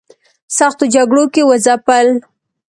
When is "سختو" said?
0.57-0.83